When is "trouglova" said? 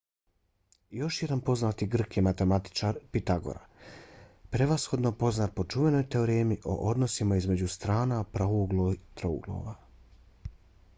9.23-9.77